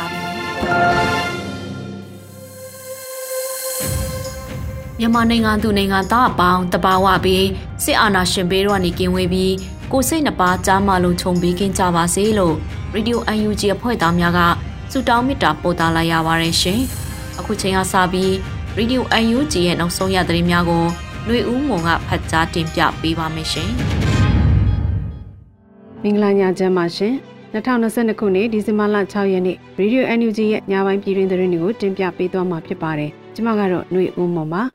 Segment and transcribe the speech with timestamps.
[4.99, 7.47] မြန်မာနိုင်ငံသူနိုင်ငံသားအပေါင်းတဘာဝပြီး
[7.83, 9.53] စစ်အာဏာရှင်ဘေးတော့နေကင်းဝေးပြီး
[9.91, 12.55] ကိုစိတ်နှပါကြားမလုံးခြုံပြီးကင်းကြပါစေလို့
[12.93, 14.39] ရေဒီယို UNG အဖွဲ့သားများက
[14.91, 16.79] ဆုတောင်းမေတ္တာပို့သလာရပါတယ်ရှင်။
[17.39, 18.33] အခုချိန်ကစပြီး
[18.77, 19.05] ရေဒီယို
[19.37, 20.85] UNG ရဲ့နောက်ဆုံးရသတင်းများကို
[21.25, 23.69] ຫນွေဦးမုံကဖတ်ကြားတင်ပြပေးပါမယ်ရှင်။
[26.03, 27.15] မင်္ဂလာညချမ်းပါရှင်။
[27.53, 34.61] 2022ခုနှစ်ဒီဇင်ဘာလ6ရက်နေ့ Radio NUG ရဲ့ညပိုင်းပြည်တွင်သတင်းတွေကိုတင်ပြပေးသွားမှာဖြစ်ပါတယ်။ကျွန်မကတော့ຫນွေဦးမော်ပါ။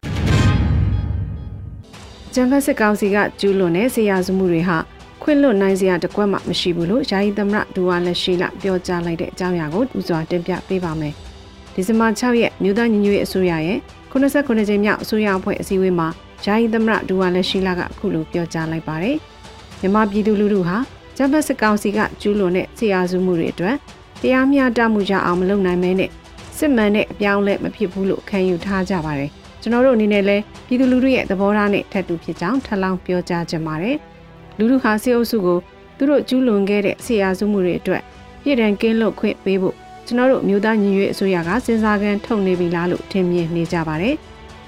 [2.35, 4.79] ဂျမ်ဖက်စစ်ကောင်စီကကျူးလွန်တဲ့ဆေးရစုမှုတွေဟာ
[5.23, 11.15] ခွင့်လွတ်နိုင်စရာတကွက်မှမရှိဘူးလို့ယာယီသမရဒူဝါလက်ရှိလပြောကြားလိုက်တဲ့အကြောင်းအရာကိုဥစွာတင်ပြပေးပါမယ်။
[11.75, 13.79] ဒီဇင်ဘာ6ရက်မြို့သားညီညွတ်ရေးအစိုးရရဲ့
[14.13, 16.09] 89ကြိမ်မြောက်အစိုးရအဖွဲ့အစည်းအဝေးမှာ
[16.45, 19.17] ယာယီသမရဒူဝါလက်ရှိလကအခုလိုပြောကြားလိုက်ပါတယ်။
[19.81, 20.77] မြန်မာပြည်သူလူထုဟာ
[21.17, 23.77] ဂျမ်ဘတ်စစ်ကောင်စီကကျူးလွန်တဲ့ဆရာစုမှုတွေအတွက်
[24.23, 26.11] တရားမျှတမှုရအောင်မလုပ်နိုင်မဲနဲ့
[26.59, 29.31] စစ်မှန်တဲ့အပြောင်းလဲမဖြစ်ဘူးလို့ခံယူထားကြပါတယ်
[29.63, 33.97] ကျွန်တော်တို့အနေနဲ့လည်းပြည်သူလူထုရဲ့သဘောထားနဲ့ထပ်တူဖြစ်ကြောင်းထပ်လောင်းပြောကြားချင်ပါတယ်
[34.59, 35.59] လူထုဟာစစ်အုပ်စုကို
[35.97, 38.03] သူတို့ကျူးလွန်ခဲ့တဲ့ဆရာစုမှုတွေအတွက်
[38.43, 39.75] ပြည်တံကင်းလွတ်ခွင့်ပေးဖို့
[40.07, 44.15] ကျွန်တော်တို့မျိုးသားညီညွတ်အစိုးရကစဉ်းစားကန်ထုတ်နေပြီလားလို့ထင်မြင်နေကြပါတယ်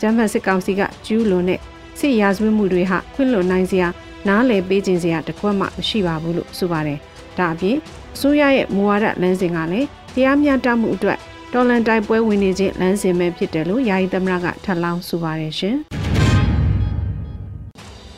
[0.00, 1.60] ဂျမ်ဘတ်စစ်ကောင်စီကကျူးလွန်တဲ့
[1.98, 3.88] စစ်ရာဇဝတ်မှုတွေဟာခွင့်လွတ်နိုင်စရာ
[4.26, 6.98] နားလည်ပေးခြင်းစရာတကွက်မှမရှိပါဘူးလို့ဆိုပါတယ်။
[7.38, 7.76] ဒါအပြင်
[8.14, 11.18] အစိုးရရဲ့မူဝါဒလမ်းစဉ်ကလည်းတရားမျှတမှုအတွက်
[11.52, 15.76] တော်လန်တိုက်ပွဲဝင်နေခြင်းလမ်းစဉ်ပဲဖြစ်တယ်လို့ယာယီသမရကထပ်လောင်းဆိုပါတယ်ရှင်။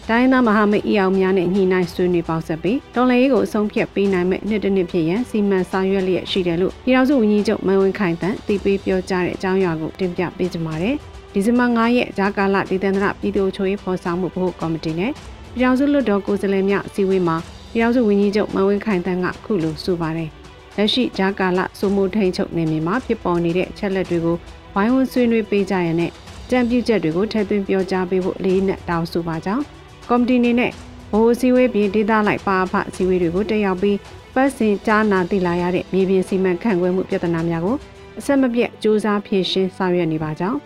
[0.09, 10.97] တိုင်းသားမဟာမိတ်အီအောင်များနဲ့ညှိနှိုင်းဆွေးနွေးပေါင်းဆက်ပြီးတော်လှန်ရေးကိုအဆုံးဖြတ်ပေးနိုင်မဲ့နှစ်တစ်နှစ်ဖြစ်ရန်စီမံဆောင်ရွက်လျက်ရှိတယ်လို့ပြည်ထောင်စုဝန်ကြီးချုပ်မန်ဝင်းခိုင်တန်သိပေးပြောကြားတဲ့အကြောင်းအရာကိုတင်ပြပေးကြပါမယ်။
[11.33, 15.13] ဒီဇင်ဘာ9ရက်ဂျာကာလဒေသန္တရပြည်သူ့ချိုးရေးဖော်ဆောင်မှုဗဟိုကော်မတီနဲ့
[15.55, 17.37] ပြည်ထောင်စုလွှတ်တော်ကိုယ်စားလှယ်များအစည်းအဝေးမှာ
[17.73, 20.31] ပြည်ထောင်စုဝန်ကြီးချုပ်မန်ဝင်းခိုင်တန်းကခုလိုဆိုပါတယ်။
[20.77, 24.37] လက်ရှိဂျာကာလစိုးမိုးထိန်ချုပ်နေမြေမှာဖြစ်ပေါ်နေတဲ့အချက်လက်တွေကို
[24.75, 26.11] ဝိုင်းဝန်းဆွေးနွေးပေးကြရတဲ့
[26.51, 29.63] ကြံပြုချက်တွေကိုထည့်သွင်းပြောကြားပေးဖို့လေးနဲ့တောင်းဆိုပါကြောင်း
[30.09, 30.73] ကော်မတီနေနဲ့
[31.13, 33.99] ဘိုးအစည်းအဝေးပြည်ဒေသလိုက်ပါဖအစည်းအဝေးတွေကိုတက်ရောက်ပြီး
[34.35, 37.77] ပတ်စဉ်ကြားနာသိလာရတဲ့မြေပြင်စီမံခန့်ခွဲမှုပြဿနာများကို
[38.19, 40.59] အဆက်မပြတ်စ조사ဖြေရှင်းဆောင်ရွက်နေပါကြောင်း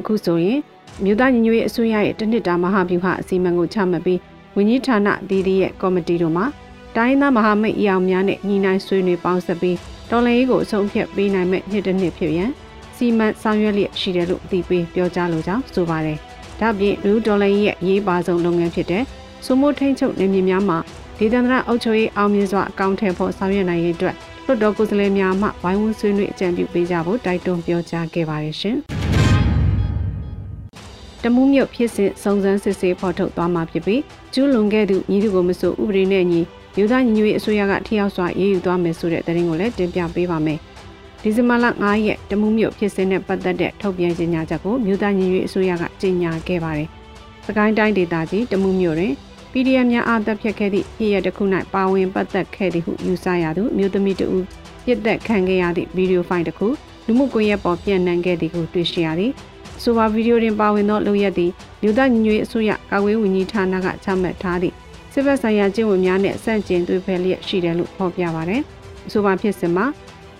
[0.00, 0.58] အခုဆိုရင်
[1.04, 4.18] မြို့သားညီညွတ်ရေးအစိုးရရဲ့တနှစ်တာမဟာဗျူဟာအစီအမံကိုချမှတ်ပြီး
[4.56, 6.44] ဝန်ကြီးဌာနအသီးသီးရဲ့ကော်မတီတို့မှ
[6.96, 9.76] တိုင်းသားမဟာမိတ်အယောင်များနဲ့ညီနိုင်ဆွေးနွေးပေါင်းစပ်ပြီး
[10.10, 12.50] တော်လှန်ရေးကိုအဆုံးဖြတ်ပေးနိုင်မဲ့နှစ်တစ်နှစ်ဖြစ်ရန်
[12.96, 16.18] စီမံဆောင်ရွက်လျက်ရှိတယ်လို့အသိပေးပြောကြားလိုကြောင်းဆိုပါတယ်။
[16.60, 19.04] ဒါ့ပြင်လူဒေါ်လာရဲ့အရေးပါဆုံးလုပ်ငန်းဖြစ်တဲ့
[19.44, 20.78] စုမိုးထိန်ချုပ်နေမြေများမှာ
[21.18, 24.14] ဒေသန္တရအုပ်ချုပ်ရေးအောင်မြင်စွာအကောင့်ထဲဖို့ဆောင်ရွက်နိုင်ရေးအတွက်
[24.44, 28.78] လွှတ်တော်ကိုယ်စားလှယ်များမှဝိုင်းဝန်းဆွေးနွေးအကြံပြုပေးကြဖို့တိုက်တွန်းပြောကြားခဲ့ပါတယ်ရှင်။
[31.24, 34.02] တမှုမြုပ်ဖြစ်စဉ်စုံစမ်းစစ်ဆေးဖော်ထုတ်သွားမှာဖြစ်ပြီး
[34.34, 36.40] ကျူးလွန်ခဲ့သူညီသူကိုမဆိုဥပဒေနဲ့ညီ
[36.76, 40.58] မြို့သားညီညွတ်ရေးအစိုးရကထိရောက်စွာရေးယူသွားမယ်ဆိုတဲ့သတင်းကိုလည်းတင်ပြပေးပါမယ်။
[41.22, 46.88] ဒီဇင်ဘာလ9ရက်တမှုမြုပ်ဖြစ်စဉ်နဲ့ပတ်သက်တဲ့ထုတ်ပြန်ကြေညာချက်ကိုမြို့သားညီညွတ်ရေးအစိုးရကကြေညာခဲ့ပါတယ်။
[47.46, 49.12] စကိုင်းတိုင်းဒေသကြီးတမှုမြုပ်တွင်
[49.52, 51.42] PDF များအားသက်ဖြတ်ခဲ့သည့်ဖြစ်ရတစ်ခု၌
[51.74, 54.44] ပါဝင်ပတ်သက်ခဲ့သည်ဟုယူဆရသူမြို့သမီးတဦး
[54.84, 56.68] ပြစ်သက်ခံခဲ့ရသည့်ဗီဒီယိုဖိုင်တစ်ခု
[57.06, 59.32] လူမှုကွန်ရက်ပေါ်ပြန့်နှံ့ခဲ့သည်ကိုတွေ့ရှိရသည်။
[59.82, 61.50] ဆိုပါဗီဒီယိုတွင်ပါဝင်သောလုပ်ရက်သည်
[61.82, 64.74] မြို့သားညီညွတ်ရေးအစိုးရကာကွယ်ဝန်ကြီးဌာနကချမှတ်ထားသည့်
[65.12, 68.62] စစ်ဘက်ဆိုင်ရာကျင့်ဝတ်များနဲ့စန့်ကျင်သွေးဖက်လျက်ရှိတယ်လို့ဖော်ပြပါရတယ်။
[69.12, 69.86] ဆိုပါဖြစ်စဉ်မှာ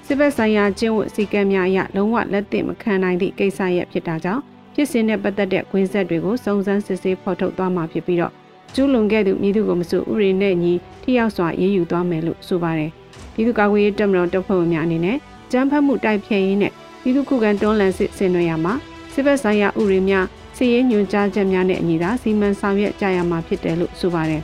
[0.06, 4.42] စစ်ဘက်ဆိုင်ရာကျင့်ဝတ်စည်းကမ်းများအရလုံးဝလက်သင့်မခံနိုင်သည့်ကိစ္စရပ်ဖြစ်တာကြောင့်
[4.74, 8.32] ဖြစ်စဉ်နဲ့ပတ်သက်တဲ့ခွင့်ဆက်တွေကိုစုံစမ်းစစ်ဆေးဖော်ထုတ်သွားမှာဖြစ်ပြီးတော့
[8.74, 10.72] ကျူးလွန်ခဲ့သူမိသူကိုမဆိုဥရိနဲ့ညီ
[11.02, 12.90] ထိရောက်စွာရေးယူသွားမယ်လို့ဆိုပါတယ်။
[13.34, 15.16] ပြည်သူ့ကာကွယ်ရေးတပ်မတော်တပ်ဖွဲ့ဝင်များအနေနဲ့
[15.52, 16.72] ကြမ်းဖက်မှုတိုက်ဖျက်ရေးနဲ့
[17.02, 18.74] ပြည်သူ့ခုခံတွန်းလှန်စစ်ဆင်နွှဲရမှာ
[19.12, 20.26] စစ်ဘက်ဆိုင်ရာဥပဒေများ
[20.56, 24.42] စီရင်ညွှန်ကြားချက်များနဲ့အညီသာစီမံဆောင်ရွက်ကြရမှာဖြစ်တယ်လို့ဆိုပါတယ်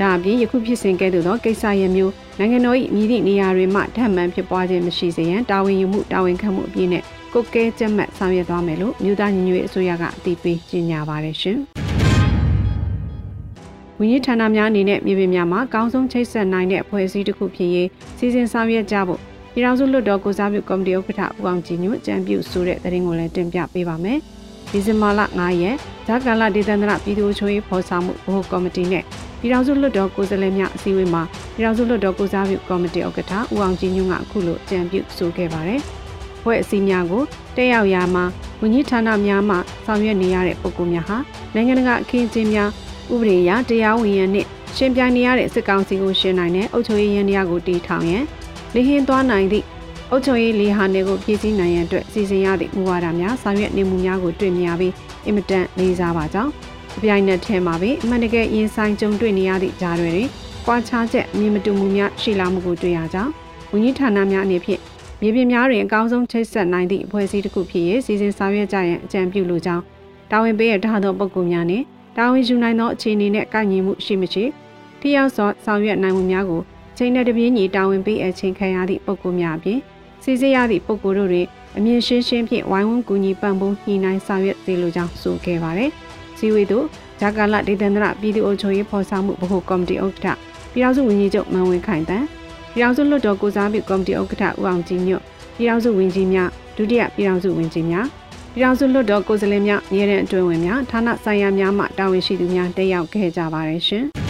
[0.00, 7.02] ဒါအပြင်ယခုဖြစ်စဉ်ကဲ့သို့သောကိစ္စရပ်မျိုးနိုင်ငံတော်၏မြည်သည့်နေရာတွေမှဓာတ်မှန်ဖြစ်ပွားခြင်းမရှိစေရန်တာဝန်ယူမှုတာဝန်ခံမှုအပြည့်နဲ့
[7.34, 11.58] ကုတ်ကဲကြက်မှတ်ဆောင်ရွက်သွားမယ်လို့မြို့သားညီညွတ်ရေးအစိုးရကအတည်ပြုကြေညာပါတယ်ရှင်။
[13.98, 17.88] ဝန်ကြီးဌာနများအနေနဲ့မြေပြင်များမှာအကောင်းဆုံးချိတ်ဆက်နိုင်တဲ့အဖွဲ့အစည်းတစ်ခုဖြစ်ရေး
[18.18, 19.20] စီစဉ်ဆောင်ရွက်ကြဖို့
[19.54, 24.18] ပြည်ထောင်စုလွှတ်တော်ကိုစားပြုကော်မတီဥက္ကဋ္ဌဦးအောင်ကြည်ညွတ်ကြံပြုဆိုတဲ့သတင်းကိုလည်းတင်ပြပေးပါမယ်။
[24.70, 29.04] ဒီဇင်ဘာလ9ရက်ဇာကာလဒေသန္တရပြည်သူ့ချိုးရေးဖော်ဆောင်မှုဘိုကော်မတီနဲ့
[29.40, 31.22] ပြည်ထောင်စုလွှတ်တော်ကိုယ်စားလှယ်များအစည်းအဝေးမှာ
[31.54, 35.80] ပြည်ထောင်စုလွှတ်တော်ကိုစားပြုကော်မတီဥက္ကဋ္ဌဦးအောင်ကြည်ညွတ်ကအခုလိုကြံပြုဆိုခဲ့ပါတယ်။
[36.42, 37.22] ဖွဲ့အစည်းများကို
[37.56, 38.24] တက်ရောက်ရာမှာ
[38.60, 41.18] ဝန်ကြီးဌာနများမှဆောင်ရွက်နေရတဲ့ပုဂ္ဂိုလ်များဟာ
[41.54, 42.68] နိုင်ငံတကာအခင်းအကျင်းများ
[43.12, 48.24] ဥပဒေအရတရားဝင်ရန်နှင့်ရှင်ပြိုင်နေရတဲ့စစ်ကောင်စီကိုရှင်းနိုင်တဲ့အုပ်ချုပ်ရေးရန်တရားကိုတည်ထောင်ရန်
[48.74, 49.66] လေဟင်းသွားနိုင်သည့်
[50.10, 54.92] အုပ်ချုပ်ရေးလေဟာနယ်ကိုပြည်စည်းနိုင်ရန်အတွက်စီစဉ်ရသည့်မူဝါဒများဆောင်ရွက်နေမှုများကိုတွေ့မြင်ပြီး
[55.26, 56.50] အင်မတန်လေးစားပါကြောင်း
[56.96, 60.28] အပြိုင်နက်ထဲမှာပဲအမှန်တကယ်ရင်ဆိုင်ကြုံတွေ့နေရသည့်ဂျာတွေတွင်
[60.66, 63.32] ကွာခြားချက်မြင်မတူမှုများရှိလာမှုကိုတွေ့ရကြောင်း
[63.72, 64.80] ဝန်ကြီးဌာနများအနေဖြင့်
[65.20, 69.82] မြေပြင်များတွင်အကောင်းဆုံးချိတ်ဆက်နိုင်သည့်အဖွဲ့အစည်းတစ်ခုဖြစ်ရေးစီစဉ်ဆောင်ရွက်ကြရန်အကြံပြုလိုကြောင်း
[70.30, 71.84] တာဝန်ပေးရထားသောပုဂ္ဂိုလ်များနှင့်
[72.16, 74.44] တာဝန်ယူနိုင်သောအခြေအနေနဲ့ကိုက်ညီမှုရှိမရှိ
[75.00, 76.62] ထိရောက်စွာဆောင်ရွက်နိုင်မှုများကို
[76.96, 79.78] ချိန်နဲ့တပြေးညီတာဝန်ပေးအချင်းခံရသည့်ပုဂ္ဂိုလ်များအပြင်
[80.22, 81.46] စီစစ်ရသည့်ပုဂ္ဂိုလ်တို့တွင်
[81.76, 85.90] အမြင့်ရှင်းရှင်းဖြင့်ဝိုင်းဝန်းကူညီပံ့ပိုးညှိနှိုင်းဆောင်ရွက်စေလိုကြောင်းဆိုခဲ့ပါတယ်။
[86.38, 86.86] စီဝေတို့
[87.20, 90.38] ဂျာကာလဒေသန္တရပြည်သူ့အုပ်ချုပ်ရေးဖော်ဆောင်မှုဗဟိုကော်မတီဥက္ကဋ္ဌ
[90.72, 92.26] ပြည်ထောင်စုဝန်ကြီးချုပ်မန်ဝင်းခိုင်တန်း
[92.72, 95.22] ပြည်ထောင်စုလွှတ်တော်ကိုစားပြုကော်မတီဥက္ကဋ္ဌဦးအောင်ကြည်ညွတ်
[95.56, 98.06] ပြည်ထောင်စုဝန်ကြီးများဒုတိယပြည်ထောင်စုဝန်ကြီးများ
[98.54, 104.06] ပြည်ထောင်စုလွှတ်တော်ကိုယ်စားလှယ်များအမြဲတမ်းအတွင်းဝင်များဌာနဆိုင်ရာများမှတာဝန်ရှိသူများတက်ရောက်ခဲ့ကြပါတယ်ရှင်။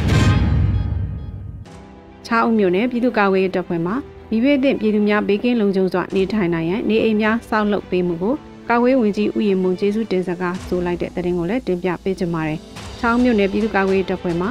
[2.27, 3.93] ချောင်းမြို့နယ်ပြည်သူ့ကာကွယ်ရေးတပ်ဖွဲ့မှ
[4.31, 8.35] မိဘသည့်ပြည်သူများဘေးကင်းလုံခြုံစွာနေထိုင်နိုင်ရန်နေအိမ်များစောင့်လုပ်ပေးမှုကို
[8.71, 12.59] ကာကွယ်ဝင်ကြီးဥယျာဉ်မှကျေးဇူးတင်စကားဆိုလိုက်တဲ့တဲ့တင်ကိုလည်းတင်ပြပေးကြပါမယ်။
[13.01, 14.47] ချောင်းမြို့နယ်ပြည်သူ့ကာကွယ်ရေးတပ်ဖွဲ့မှ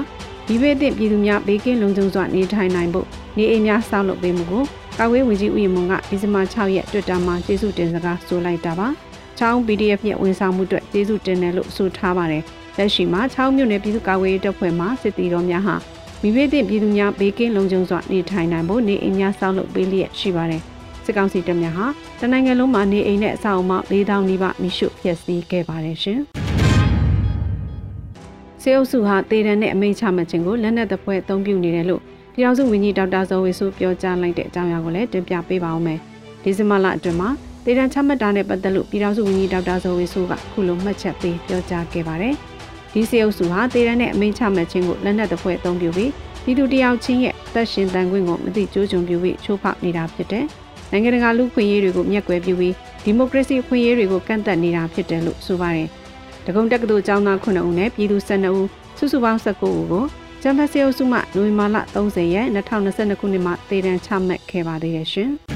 [0.48, 4.64] မိဘသည့်ပြည်သူများဘေးကင်းလုံခြုံစွာနေထိုင်နိုင်ဖို့နေအိမ်များစောင့်လုပ်ပေးမှုကို
[5.00, 8.88] ကာကွယ်ဝင်ကြီးဥယျာဉ်မှကဒီဇင်ဘာ6ရက်တွေ့တာမှာကျေးဇူးတင်စကားဆိုလိုက်တာပါ။
[9.40, 12.44] ချောင်း PDF ရဲ့ဝန်ဆောင်မှုအတွက်ကျေးဇူးတင်တယ်လို့ဆိုထားပါတယ်။
[12.78, 15.76] လက်ရှိမှာချောင်းမြို့နယ်ပြည်သူ့ကာကွယ်ရေးတပ်ဖွဲ့မှစစ်တီတော်များဟာ
[16.25, 20.62] မိဘသည့်ပြည်သူများဘေးကင်းလုံခြုံစွာနေထိုင်နိုင်ဖို့နေအိမ်များဆောက်လုပ်ပေးလျက်ရှိပါတယ်။
[21.06, 21.86] စစ်ကောင်စီတပ်များဟာ
[22.20, 26.20] တနိုင်ငံလုံးမှာနေအိမ်နဲ့အဆောက်အအုံပေါင်း၄000နီးပါးမိရှုဖျက်ဆီးခဲ့ပါတယ်ရှင်။
[28.62, 32.02] စေအုပ်စုဟာတေတံနဲ့အမိန့်ချမှတ်ခြင်းကိုလက်နက်သဖွယ်အသုံးပြုနေတယ်လို့
[32.34, 36.00] ပြည်ထောင်စုဝန်ကြီးဒေါက်တာဇော်ဝေဆိုးပြောကြားလိုက်တဲ့အကြောင်းအရာကိုလည်းတင်ပြပေးပါဦးမယ်။
[36.44, 37.30] ဒီဇင်ဘာလအတွင်းမှာ
[37.66, 42.36] ဒေတံချမှတ်တာနဲ့ပတ်သက်လို့ပြည်ထောင်စုဝန်ကြီးဒေါက်တာဇော်ဝေဆိုးကခုလိုမှတ်ချက်ပေးပြောကြားခဲ့ပါတယ်။
[42.94, 46.12] ဒီစေအုပ်စုဟာဒေတံနဲ့အမိန့်ချမှတ်ခြင်းကိုလက်နက်တစ်ဖွဲ့အသုံးပြုပြီး
[46.44, 50.45] ပြည်သူတယောက်ချင်းရဲ့သက်ရှင်တန်ခွင့်ကိုမသိကြိုးကြုံပြုပြီးချိုးဖောက်နေတာဖြစ်တယ်။
[50.92, 52.74] နိုင်ငံတကာလူခွင့်ရေးတွေကိုမျက်ကွယ်ပြုပြီး
[53.04, 55.88] ဒီမိုကရေစီခွင့်ရေးတွေကိုကန့်သက်နေတာဖြစ်တယ်လို့ဆိုပါတယ်။
[56.45, 58.68] တကုံတက္ကသိုလ်ကျောင်းသား9ဦးနဲ့ပြည်သူ12ဦး
[58.98, 60.06] စုစုပေါင်း19ဦးကို
[60.42, 65.30] ဂျမ်ဖက်စီအုပ်စုမှနိုဝင်ဘာလ30ရက်2022ခုနှစ်မှာတည်တံချမှတ်ခဲ့ပါသေးတယ်ရှင်။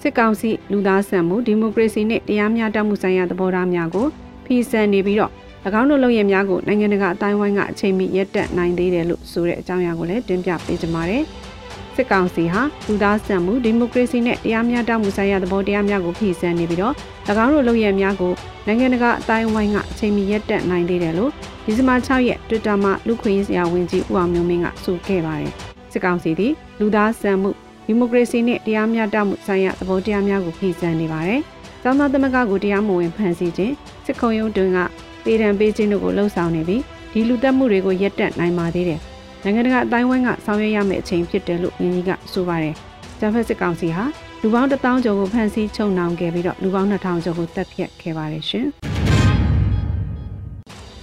[0.00, 4.06] စစ်ကောင်စီလူသားဆန်မှုဒီမိုကရေစီနဲ့တရားမျှတမှုဆိုင်ရာသဘောထားများကို
[4.46, 5.32] ဖီဆန်နေပြီးတော့၎
[5.80, 11.24] င်းတို့လုပ်ရများကိုနိုင်ငံတကာအတိုင်းဝိုင်းကအချိန်မီရပ်တန့်နိုင်သေးတယ်လို့ဆိုတဲ့အကြောင်းအရာကိုလည်းတင်ပြပေးကြပါမယ်။
[11.96, 16.94] စစ်ကောင်စီဟာလူသားဆန်မှုဒီမိုကရေစီနဲ့တရားမျှတမှုဆိုင်ရာသဘောတရားများကိုဖီဆန်နေပြီးတော့၎
[17.44, 18.32] င်းတို့လုပ်ရများကို
[18.66, 21.30] နိုင်ငံတကာအတိုင်းဝိုင်းကအချိန်မီရပ်တန့်နိုင်သေးတယ်လို့
[21.64, 25.52] ဒီဇင်ဘာ6ရက် Twitter မှာလူခွင့်ရေးဆရာဝန်ကြီးဦးအောင်မျိုးမင်းကဆိုခဲ့ပါတယ်။
[25.92, 27.50] စစ်ကောင်စီသည်လူသားဆန်မှု
[27.86, 31.42] ဒီမိုကရေစီနဲ့တရားမျှတမှုဆိုင်ရာသဘောတရားများကိုဖိစံနေပါတယ်။
[31.82, 33.74] ကျောင်းသားသမဂ္ဂကိုတရားမဝင်ဖန်ဆီးခြင်း
[34.06, 34.78] စစ်ခုံရုံးတွင်က
[35.24, 39.00] ပေတံပေးခြင်းတို့ကိုလှုံ့ဆော်နေပြီးဒီလူတက်မှုတွေကိုရပ်တန့်နိုင်ပါသေးတယ်။
[39.44, 42.74] နိုင်ငံတကာအတိုင်းဝိုင်းကဆောင်ရွက်ရမယ့်အချိန်ဖြစ်တယ်လို့မြင်းကြီးကဆိုပါတယ်။
[43.20, 44.04] ဂျမ်ဖက်စစ်ကောင်စီဟာ
[44.42, 48.66] လူပေါင်း1000ကျော်ကိုဖမ်းဆီးချုပ်နှောင်ခဲ့ပြီးတော့လူပေါင်း2000ကျော်ကိုတပ်ဖြတ်ခဲ့ပါတယ်ရှင်။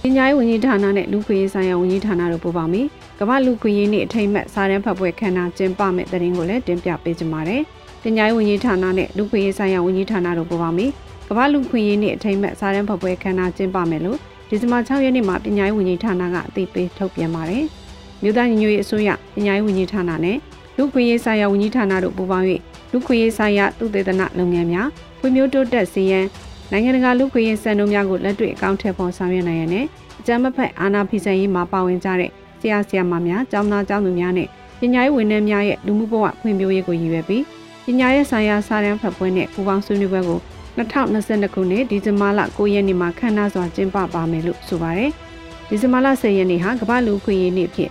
[0.02, 2.86] ပညာရေးဝန်ကြီးဌာနနဲ့လူခွေရေးဆိုင်ရာဝန်ကြီးဌာနတို့ပူးပေါင်းပြီး
[3.20, 7.62] ကမ္ဘာလူခွေရေးနှင့်အထိမ်းအမှတ်စာရန်ဖတ်ပွဲခမ်းနားကျင်းပမဲ့တဲ့ရင်ကိုလည်းတင်ပြပေးကြပါမယ်။
[8.02, 10.90] ပညာရေးဝန်ကြီးဌာနနဲ့လူခွေရေးဆိုင်ရာဝန်ကြီးဌာနတို့ပူးပေါင်းပြီး
[11.28, 17.64] ကမ္ဘာလူခွေရေးနှင့်အထိမ်းအမှတ်စာရန်ဖတ်ပွဲခမ်းနားကျင်းပမယ်လို့ဒီဇင်ဘာ6ရက်နေ့မှာပညာရေးဝန်ကြီးဌာနကအသိပေးထုတ်ပြန်ပါတယ်။
[18.22, 20.36] မြို့သားညီညွတ်ရေးအစိုးရပညာရေးဝန်ကြီးဌာနနဲ့
[20.76, 22.46] လူခွေရေးဆိုင်ရာဝန်ကြီးဌာနတို့ပူးပေါင်း၍
[22.92, 24.88] လူခွေရေးဆိုင်ရာသုတေသနလုပ်ငန်းများ
[25.18, 26.26] ဖွံ့ဖြိုးတိုးတက်စေရန်
[26.70, 29.84] နိုင်ငံတကာလူခွေရေးစံနှုန်းများကိုလက်တွေ့အကောင့်ထည့်ပေါ်ဆောင်ရွက်နိုင်ရတဲ့
[30.20, 32.30] အကြမ်းမဖက်အာဏာဖီဆန်ရေးမှာပါဝင်ကြတဲ့
[32.60, 34.48] ဆရာဆရာမများကျောင်းသားကျောင်းသူများနဲ့
[34.80, 37.59] ပညာရေးဝန်ထမ်းများရဲ့လူမှုဘဝဖွံ့ဖြိုးရေးကိုရည်ရွယ်ပြီးပ
[38.00, 40.40] ညာရေးဆိုင်ရာစာတမ်းဖတ်ပွဲနဲ့ပူးပေါင်းဆွေးနွေးပွဲကို
[40.78, 45.10] 2022ခုနှစ်ဒီဇင်ဘာလ9ရက်နေ့မှာခမ်းနားစွာကျင်းပပါမယ်လို့ဆိုပါတယ်။
[45.68, 47.90] ဒီဇင်ဘာလ10ရက်နေ့ဟာကမ္ဘာလူခွင့်ရေးနေ့ဖြစ်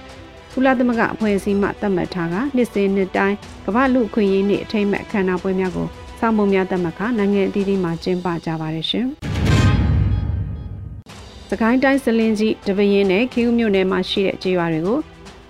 [0.51, 5.87] ကုလသမဂ္ဂအဖွဲ့အစည်းမှသတ်မှတ်ထားကနှစ်စဉ်နှစ်တိုင်းကမ္ဘာလူခွင့်ရေးနေ့အထိမ်းအမှတ်အခမ်းအနားပွဲများကို
[6.19, 9.07] စောင့်မုံများသတ်မှတ်ခနိုင်ငံအသီးသီးမှာကျင်းပကြပါတယ်ရှင်။
[11.49, 14.99] စကိုင်းတိုင်းစလင်းကြီးတပရင်နဲ့ခေဦးမြို့နယ်မှာရှိတဲ့ကြေးရွာတွေကို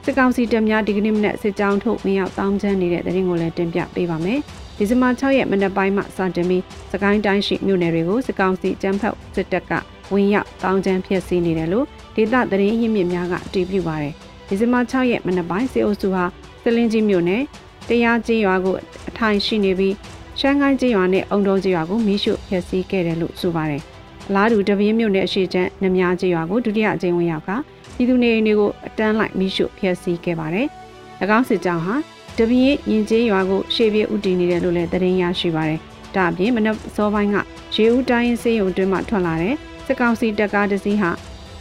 [0.09, 4.39] စစ်ကောင်စီတပ်များဒီကနေ့မနက်စစ်ကြောင်းထုတ်ဝင်ရောက်တောင်းချမ်းနေတဲ့တဲ့ရင်ကိုလည်းတင်ပြပေးပါမယ်။
[4.77, 9.71] ဒီဇင်ဘာ6ရက်မနက်ပိုင်းမှာစတင်ပြီးစကိုင်းတိုင်းရှိမြို့နယ်တွေကိုစစ်ကောင်စီကြမ်းဖက်စစ်တပ်က
[10.13, 11.85] ဝင်ရောက်တောင်းချမ်းဖျက်ဆီးနေတယ်လို့
[12.15, 14.13] ဒေသသတင်းရင်းမြစ်များကအတည်ပြုပါတယ်။
[14.47, 16.23] ဒီဇင်ဘာ6ရက်မနက်ပိုင်းစေအုပ်စုဟာ
[16.63, 17.43] စလင်းကြီးမြို့နယ်
[17.89, 18.75] တရားကျေးရွာကို
[19.09, 19.95] အထိုင်ရှိနေပြီး
[20.39, 23.81] ရှမ်းကိုင်းကျေးရွာနဲ့အုံတုံးကျေးရွာကိုမိရှုဖျက်ဆီးခဲ့တယ်လို့ဆိုပါတယ်။
[24.27, 27.51] အလားတူတပင်းမြို့နယ်အရှိချမ်းနမြကျေးရွာကိုဒုတိယအကြိမ်ဝင်ရောက်က
[27.99, 30.67] ပြည်သူနေအိမ်တွေကိုအတန်းလိုက်မိရှုဖျက်ဆီးခဲ့ပါတယ်။၎
[31.37, 31.95] င်းစစ်ကြောင်းဟာ
[32.37, 35.79] တပင်းရင်ကျေးရွာကိုရှေ့ပြေးဥတီနေတယ်လို့လည်းသတင်းရရှိပါတယ်။
[36.15, 37.37] ဒါအပြင်မနက်စောပိုင်းက
[37.75, 41.11] ရေဦးတိုင်းစေယုံတွင်းမှထွက်လာတဲ့စစ်ကောင်စီတပ်ကားတစ်စီးဟာ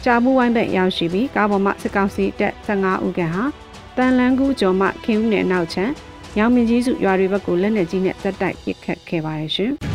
[0.03, 3.43] ကြာမှုဝိုင်းဘက်ရောက်ရှိပြီးကားပေါ်မှာစစ်ကောင်စီတပ်15ဦးခန့်ဟာ
[3.97, 5.93] တန်လန်းကူးကျော်မှခင်ဦးနယ်နောက်ချမ်း
[6.37, 9.73] ရောင်မြကြီးစုရွာတွေဘက်ကိုလက်နက်ကြီးနဲ့တက်တိုက်ပစ်ခတ်ခဲ့ပါတယ်ရှင်။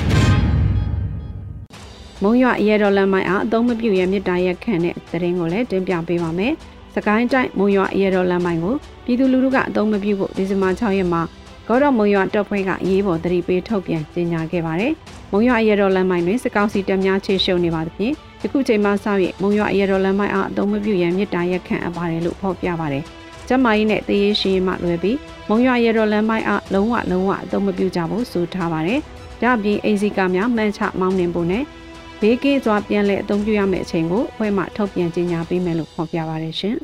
[2.26, 6.52] မုံရွအရဲတော်လမ်းမိုင်းအားအသုံးမပြုရမြစ်တာရက်ခန့်တဲ့သတင်းကိုလည်းတင်ပြပေးပါမယ်။
[6.95, 11.23] စကိုင်းတိုင်းမုံရွအရဲတော်လမ်းမိုင်းကိုပြည်သူလူထုကအသုံးမပြုဖို့ဒီဇင်ဘာ6ရက်မှာ
[11.66, 14.93] ဂေါတော်မုံရွတပ်ဖွဲ့ကအရေးပေါ်တတိပေးထုတ်ပြန်ကြေညာခဲ့ပါတယ်။
[15.33, 18.93] မုံရွအရဲတော်လမ်းမိုင်းတွင်စကောက်စီတပ်များချေရှုံနေပါသဖြင့်ယခုချိန်မှစ၍
[19.43, 23.04] မုံရွအရဲတော်လမ်းမိုင်းအားအသုံးမပြုရန်မြစ်တာရက်ခန့်အပ်ပါတယ်လို့ဖော်ပြပါတယ်။
[23.49, 25.16] ကျမကြီးနဲ့တရေရှိမှလွယ်ပြီး
[25.49, 29.00] မုံရွရဲတော်လမ်းမိုင်းအားလုံးဝလုံးဝအသုံးမပြုကြဖို့ဆိုထားပါတယ်။
[29.43, 31.64] ဒါ့အပြင်အိမ်စီကများမှန်ချမောင်းနှင်ဖို့နဲ့
[32.21, 36.76] ဘေးကင်းစွာပြန်လည်အသုံးပြုရမယ့်အချိန်ကိုအဖွဲ့မှထုတ်ပြန်ကြေညာပေးမယ်လို့ဖော်ပြပါတယ်ရှင်။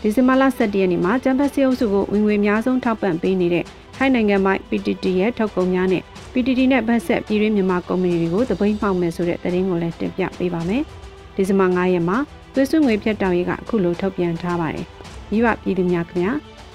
[0.00, 3.64] ဒီဇင်ဘာလ17ရက်နေ့မှာကျန်းဖက်စီအုပ်စုကိုဝင်ငွေအများဆုံးထောက်ပံ့ပေးနေတဲ့
[3.96, 6.02] ထိုင်းနိုင်ငံပိုင် PTT ရဲ့ထုတ်ကုန်များနဲ့
[6.32, 10.82] PTT နဲ့ဗတ်ဆက်ပြည်တွင်းမြန်မာကုမ္ပဏီတွေကိုသပိတ်မှောက်မယ်ဆိုတဲ့သတင်းကိုလည်းတင်ပြပေးပါမယ်။
[11.36, 12.18] ဒီဇင်ဘာ9ရက်မှာ
[12.54, 14.86] သွေးစွငွေဖြတ်တောက်ရေးကအခုလိုထုတ်ပြန်ထားပါတယ်။
[15.30, 16.32] မိဘပြည်သူများခင်ဗျာ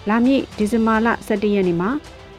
[0.09, 1.89] လာမည့်ဒီဇင်ဘာလ17ရက်နေ့မှာ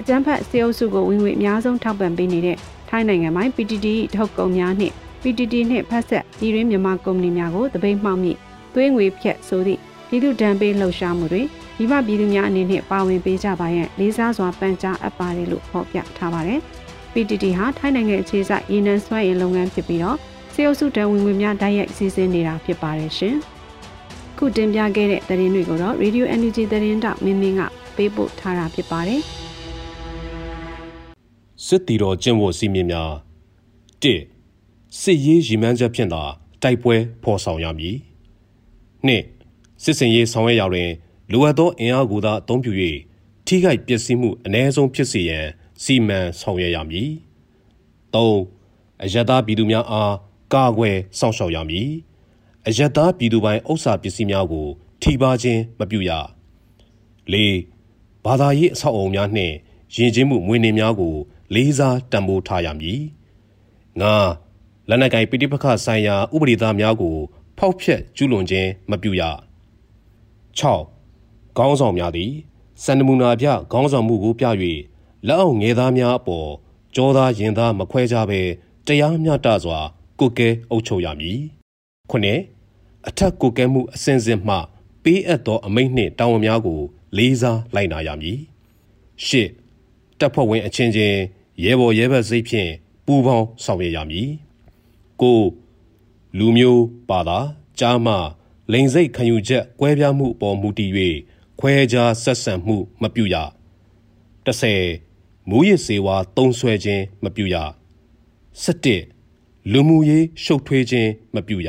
[0.00, 2.57] အကျန်းဖက်စီအုပ်စုကိုဝင်ငွေအများဆုံးထောက်ပံ့ပေးနေတဲ့
[2.95, 8.39] ထိုင်းနိုင်ငံပိုင် PTT ထုတ်ကုန်များနှင့် PTT နှင့်ဖတ်ဆက်ပြည်တွင်းမြန်မာကုမ္ပဏီများကိုတပိတ်မှောက်မြင့်
[8.75, 11.43] သွေးငွေဖြတ်ဆိုသည့်ပြည်သူဒဏ်ပေးလှုပ်ရှားမှုတွေ
[11.79, 16.61] မိဘပြည်သူများအနေနဲ့ပါဝင်ပေးကြပါရန်လေးစားစွာပန်ကြားအပ်ပါတယ်လို့ဖော်ပြထားပါတယ်။
[17.13, 20.17] PTT ဟာထိုင်းနိုင်ငံအခြေစိုက်ရေနံစွမ်းအင်လုပ်ငန်းဖြစ်ပြီးတော့
[20.55, 23.37] စေအုပ်စုတန်ဝင်ငွေများတိုက်ရိုက်စီစဉ်နေတာဖြစ်ပါတယ်ရှင်။
[24.39, 27.63] ခုတင်ပြခဲ့တဲ့သတင်းတွေကိုတော့ Radio Energy သတင်းတောက်မင်းမင်းက
[27.97, 29.23] ပေးပို့ထားတာဖြစ်ပါတယ်။
[31.66, 33.12] စစ်တီတော်ကျင့်ဝတ်စည်းမျဉ်းများ
[34.02, 34.04] ၁
[35.00, 36.23] စစ်ရေးရည်မှန်းချက်ဖြင့်သာ
[36.62, 37.97] တိုက်ပွဲဖော်ဆောင်ရမည်။
[39.07, 39.09] ၂
[39.83, 40.90] စစ်စင်ရေးဆောင်ရွက်ရာတွင်
[41.33, 42.73] လိုအပ်သောအင်အားကိုသာအသုံးပြု၍
[43.47, 45.47] ထိခိုက်ပျက်စီးမှုအ ਨੇ ဆုံးဖြစ်စေရန်
[45.83, 47.11] စီမံဆောင်ရွက်ရမည်။
[48.14, 48.16] ၃
[49.02, 50.14] အယက်သားပြည်သူများအား
[50.54, 51.88] ကာကွယ်စောင့်ရှောက်ရမည်။
[52.66, 54.66] အယက်သားပြည်သူပိုင်ဥစ္စာပစ္စည်းများကို
[55.02, 56.11] ထိပါခြင်းမပြုရ။
[57.33, 57.35] ၄
[58.25, 59.54] ဘာသာရေးအဆောက်အအုံများနှင့်
[59.97, 61.14] ယဉ်ကျေးမှုမွေးနေ့များကို
[61.54, 63.00] လေးစားတံပိုးထားရမည်။
[64.00, 64.02] ၅
[64.88, 67.16] လက်နက်ကိုင်ပိဋိပခဆိုင်ရာဥပဒေသားများကို
[67.59, 69.23] ဖောက်ဖျက်ကျူးလွန်ခြင်းမပြုရ။
[70.59, 72.32] 6ခေါင်းဆောင်များသည်
[72.85, 74.47] စန္ဒမူနာပြခေါင်းဆောင်မှုကိုပြ၍
[75.26, 76.49] လက်အောက်ငယ်သားများအပေါ်
[76.94, 78.40] ကြောသားရင်သားမခွဲကြဘဲ
[78.87, 79.78] တရားမျှတစွာ
[80.21, 81.40] ကုကဲအုပ်ချုပ်ရမည်
[82.11, 82.40] ခုနှစ်
[83.09, 84.56] အထက်ကုကဲမှုအစဉ်စဉ်မှ
[85.02, 86.80] ပေးအပ်သောအမိန့်နှင့်တာဝန်များကို
[87.16, 88.38] လေးစားလိုက်နာရမည်
[89.26, 89.49] ရှစ်
[90.18, 91.18] တပ်ဖွဲ့ဝင်အချင်းချင်း
[91.64, 92.71] ရဲဘော်ရဲဘက်စိတ်ဖြင့်
[93.06, 94.30] ပူးပေါင်းဆောင်ရွက်ရမည်
[95.21, 95.40] ကို
[96.38, 97.38] လူမျိုးပါတာ
[97.78, 98.14] ကြားမှ
[98.73, 100.90] လိန်စိတ်ခံယူချက်ကွဲပြားမှုအပေါ်မူတည်၍
[101.61, 103.37] ခွဲခြားဆက်ဆံမှုမပြုရ
[104.47, 107.56] 30မူရစ်စေဝါတုံးဆွဲခြင်းမပြုရ
[108.64, 111.68] 17လူမှုရေးရှုပ်ထွေးခြင်းမပြုရ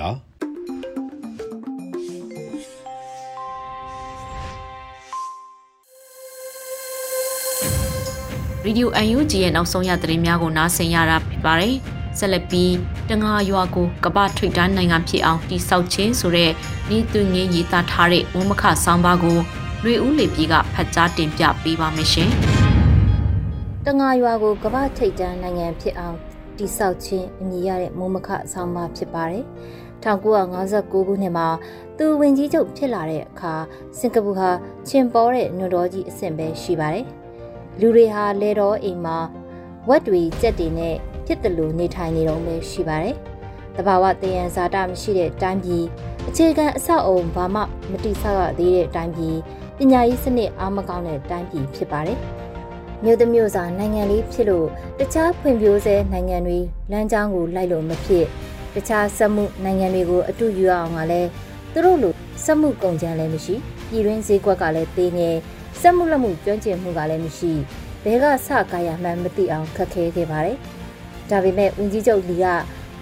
[8.65, 11.75] ရေဒီယို UNG ရဲ့နောက်ဆုံးရသတင်းများကိုနားဆင်ရတာဖြစ်ပါတယ်။
[12.19, 12.73] ဆက်လက်ပြီး
[13.09, 16.51] တငါရွာကိုကပထိတ်တန်းနိုင်ငံဖြစ်အောင်တိဆောက်ခြင်းဆိုတဲ့
[16.95, 19.37] ဤသွင်းငင်းရေးသားထားတဲ့ဝမခဆောင်းပါးကို
[19.83, 22.29] လွေဦးလေပြည်ကဖတ်ကြားတင်ပြပေးပါမယ်ရှင်။
[23.85, 26.17] တငါရွာကိုကပထိတ်တန်းနိုင်ငံဖြစ်အောင်
[26.57, 29.43] တိဆောက်ခြင်းအမည်ရတဲ့မုံမခဆောင်းပါးဖြစ်ပါတယ်။
[30.03, 31.47] 1959ခုနှစ်မှာ
[31.97, 33.53] သူဝင်ကြီးချုပ်ဖြစ်လာတဲ့အခါ
[33.99, 34.49] စင်ကာပူဟာ
[34.87, 37.07] ချင်ပေါ်တဲ့နွတော်ကြီးအဆင့်ပဲရှိပါတယ်။
[37.79, 39.17] လူတွေဟာလေတော်အိမ်မှာ
[39.89, 43.15] ဝက်တွေကြက်တွေနဲ့ဖြစ်တယ်လို့နေထိုင်နေတော့ပဲရှိပါတယ်။
[43.75, 45.83] တဘာဝတယံဇာတာမရှိတဲ့တိုင်းပြည်
[46.27, 47.61] အခြေခံအဆောက်အုံဘာမှ
[47.91, 49.37] မတိဆောက်ရသေးတဲ့တိုင်းပြည်
[49.77, 52.19] ပညာရေးစနစ်အားမကောင်းတဲ့တိုင်းပြည်ဖြစ်ပါတယ်။
[53.03, 54.67] မြို့သမျိုးစာနိုင်ငံလေးဖြစ်လို့
[54.99, 56.59] တခြားဖွံ့ဖြိုးဆဲနိုင်ငံတွေ
[56.91, 58.25] လမ်းကြောင်းကိုလိုက်လို့မဖြစ်
[58.75, 61.29] တခြားစက်မှုနိုင်ငံတွေကိုအတူယူအောင်ကလည်း
[61.73, 62.13] သူတို့လို
[62.45, 63.55] စက်မှုကုန်ကြမ်းလည်းမရှိ
[63.89, 65.35] ပြည်တွင်းဈေးကွက်ကလည်းသေးငယ်
[65.81, 67.51] စက်မှုလက်မှုကျွမ်းကျင်မှုကလည်းမရှိ
[68.03, 70.57] ဘဲကစကားရမှန်းမသိအောင်ခက်ခဲခဲ့ပါတယ်။
[71.29, 72.45] ဒါပေမဲ့ဦးကြီးချုပ်လီက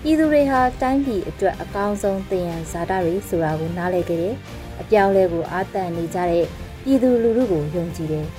[0.04, 4.36] ပြည်သူတွေဟာတိုင်းပြည်အတွက်အကောင်းဆုံးသင်ရန်ဇာတာတွေဆိုတာကိုနားလည်ခဲ့တယ်။
[4.82, 6.46] အပြောင်းလဲကိုအားတန်နေကြတဲ့
[6.84, 8.26] ပြည်သူလူထုကိုယုံကြည်တယ်။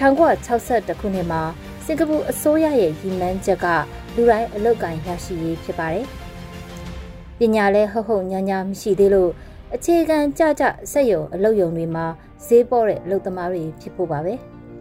[0.00, 1.42] 1962ခုနှစ်မှာ
[1.84, 3.66] စင်ကာပူအစိုးရရဲ့ရည်မှန်းချက်က
[4.14, 6.06] လူတိုင်းအလုပ်ကိုင်ရရှိရေးဖြစ်ပါတယ်။
[7.38, 9.30] ပညာလဲဟုတ်ဟုတ်ညာညာမရှိသေးလို့
[9.74, 12.06] အခြေခံကြကြစက်ရုံအလုပ်ရုံတွေမှာ
[12.46, 14.34] ဈေးပေါ်တဲ့အလုပ်သမားတွေဖြစ်ဖို့ပါပဲ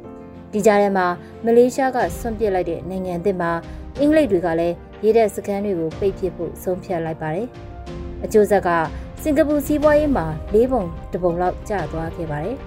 [0.54, 1.06] ။ဒီကြားထဲမှာ
[1.46, 3.52] မလေးရှားကဆွန့်ပစ်လိုက်တဲ့နိုင်ငံသစ်မှာ
[4.00, 7.48] အင်္ဂလိပ်တွေကလည်းရေးတဲ့စကန်တွေကိုပိတ်ပစ်ဖို့ဆုံးဖြတ်လိုက်ပါတယ်။
[8.24, 8.70] အကျိုးဆက်က
[9.24, 12.58] စင်ကာပူစီးပွားရေးမှာ၄ပုံတပုံလောက်ကျသွားခဲ့ပါတယ်။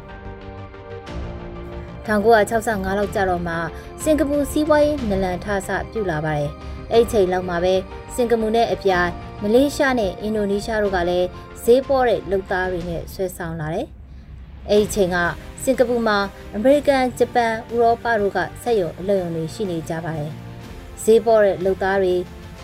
[2.06, 3.54] 1965လောက်ကျတော့မှ
[4.02, 6.50] စင်ကာပူစီးပွားရေးနလန်ထဆပြုလာပါတယ်။
[6.92, 7.74] အဲ့ချိန်လောက်မှာပဲ
[8.14, 9.10] စင်ကာပူနဲ့အပြိုင်
[9.42, 11.26] မလေးရှားနဲ့အင်ဒိုနီးရှားတို့ကလည်း
[11.62, 13.88] ဈေးပေါ်တဲ့လုပ်သားတွေနဲ့ဆွဲဆောင်လာတယ်။
[14.70, 15.16] အဲ့ဒီချိန်က
[15.62, 16.18] စင်ကာပူမှာ
[16.56, 20.32] အမေရိကန်ဂျပန်ဥရောပတို့ကစက်ရုံအလုပ်ရုံတွေရှိနေကြပါတယ်။
[21.02, 22.14] ဈေးပေါ်တဲ့လုပ်သားတွေ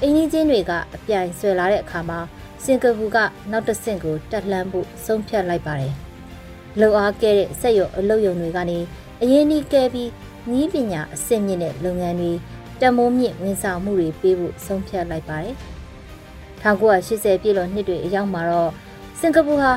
[0.01, 2.21] အင်းကြီးချင်းတွေကအပြိုင်ဆွဲလာတဲ့အခါမှာ
[2.65, 3.19] စင်ကာပူက
[3.51, 5.93] နောက်တစ်ဆင့်ကိုတက်လှမ်းဖို့ဆုံးဖြတ်လိုက်ပါတယ်။
[6.81, 8.79] လုံအားကဲတဲ့စက်ရုံအလုပ်ရုံတွေကနေ
[9.23, 10.11] အရင်နီးကဲပြီး
[10.51, 12.33] နီးပညာအဆင့်မြင့်တဲ့လုပ်ငန်းတွေ
[12.81, 15.55] တမိုးမြင့်ဝန်ဆောင်မှုတွေပေးဖို့ဆုံးဖြတ်လိုက်ပါတယ်။
[16.65, 18.73] 1980ပြည့်လွန်နှစ်တွေအရောက်မှာတော့
[19.21, 19.73] စင်ကာပူဟာ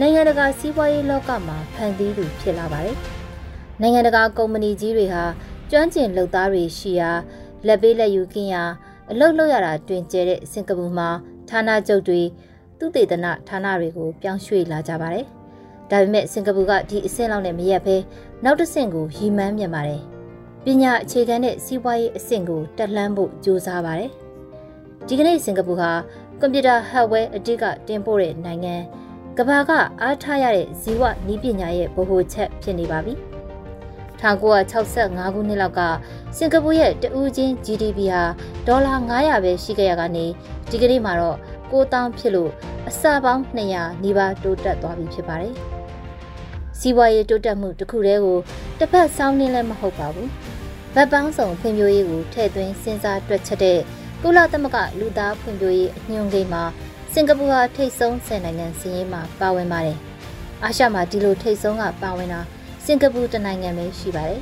[0.00, 2.96] နိုင်ငံတကာစီးပွားရေးလောကမှာဖန်တီးသူဖြစ်လာပါတယ်။
[3.80, 5.24] နိုင်ငံတကာကုမ္ပဏီကြီးတွေဟာ
[5.70, 7.10] ကျွမ်းကျင်လုပ်သားတွေရှိရာ
[7.66, 8.62] လက်ပေးလက်ယူကင်းရာ
[9.10, 11.08] အလုတ်လုတ်ရတာတွင်ကျဲတဲ့စင်ကာပူမှာ
[11.48, 12.20] ဌာနချုပ်တွေ
[12.78, 15.24] သူတေသနဌာနတွေကိုပြောင်းရွှေ့လာကြပါတယ်။
[15.90, 17.96] ဒါပေမဲ့စင်ကာပူကဒီအဆင့်လောက်နဲ့မရက်ဘဲ
[18.44, 20.02] နောက်တစ်ဆင့်ကိုရည်မှန်းမြင်ပါတယ်။
[20.64, 24.10] ပညာအခြေခံတဲ့စီးပွားရေးအဆင့်ကိုတက်လှမ်းဖို့ကြိုးစားပါတယ်။
[25.06, 25.90] ဒီကနေ့စင်ကာပူဟာ
[26.40, 28.76] ကွန်ပျူတာဟက်ဝဲအတိတ်ကတင်ပို့တဲ့နိုင်ငံ
[29.40, 29.70] ကဘာက
[30.02, 33.14] အားထားရတဲ့ဇီဝနည်းပညာရဲ့ဗဟိုချက်ဖြစ်နေပါပြီ။
[34.20, 35.80] 1965ခုနှစ်လောက်က
[36.36, 38.22] စင်ကာပူရဲ့တဦးချင်း GDP ဟာ
[38.66, 40.26] ဒေါ်လာ900ပဲရှိခဲ့ရကနေ
[40.70, 41.36] ဒီကနေ့မှာတော့
[41.70, 42.50] 9000ဖြစ်လို့
[42.88, 45.54] အစပေါင်း200နီးပါးတိုးတက်သွားပြီဖြစ်ပါတယ်။
[46.78, 48.38] စီးပွားရေးတိုးတက်မှုတစ်ခုတည်းကို
[48.78, 50.28] တစ်ဖက်ဆောင်းနှင်းလည်းမဟုတ်ပါဘူး။
[50.94, 53.78] ဗတ်ပေါင်းစုံဖွံ့ဖြိုးရေးကိုထည့်သွင်းစဉ်းစားတွက်ချက်တဲ့
[54.22, 56.64] ကုလသမဂ္ဂလူသားဖွံ့ဖြိုးရေးအညွှန်းကိန်းမှာ
[57.12, 59.98] စင်ကာပူဟာထိပ်ဆုံး10နိုင်ငံစီးရင်မှာပါဝင်ပါတယ်။
[60.64, 62.40] အာရှမှာဒီလိုထိပ်ဆုံးကပါဝင်တာ
[62.84, 64.40] စင်ကာပူတနိုင်ငံပဲရှိပါတယ်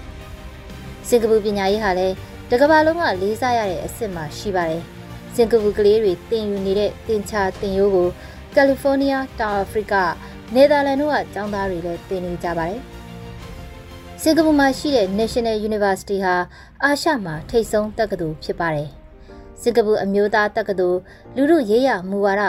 [1.08, 2.14] ။စင်ကာပူပညာရေးဟာလည်း
[2.50, 4.82] တကမ္ဘာလုံးကလေးစားရတဲ့အဆင့်မှာရှိပါတယ်။
[5.34, 8.08] စင်ကာပူကလေးတွေသင်ယူနေတဲ့သင်ချာသင်ရိုးကို
[8.54, 9.94] ကယ်လီဖိုးနီးယား၊တောင်အာဖရိက၊
[10.54, 12.80] နယ်သာလန်တို့ကကျောင်းသားတွေလည်းသင်နေကြပါတယ်။
[14.22, 16.34] စင်ကာပူမှာရှိတဲ့ National University ဟာ
[16.82, 18.90] အာရှမှာထိပ်ဆုံးတက္ကသိုလ်ဖြစ်ပါတယ်။
[19.62, 21.00] စင်ကာပူအမျိုးသားတက္ကသိုလ်
[21.36, 22.42] လူမှုရေးရာမူဝါဒ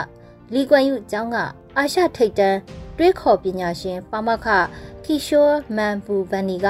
[0.54, 1.36] လီကွမ်ယူကျောင်းက
[1.76, 2.58] အာရှထိပ်တန်း
[2.96, 4.46] တွေးခေါ်ပညာရှင်ပါမခ
[5.04, 6.68] ကီရှိုမန်ပူဗန်နီက